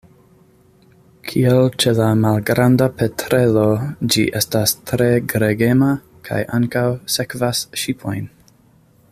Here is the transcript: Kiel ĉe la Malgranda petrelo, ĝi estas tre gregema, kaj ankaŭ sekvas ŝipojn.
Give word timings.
Kiel 1.31 1.67
ĉe 1.83 1.93
la 1.99 2.07
Malgranda 2.21 2.87
petrelo, 3.01 3.67
ĝi 4.15 4.25
estas 4.41 4.75
tre 4.93 5.11
gregema, 5.35 5.91
kaj 6.31 6.41
ankaŭ 6.61 6.85
sekvas 7.19 7.63
ŝipojn. 7.85 8.29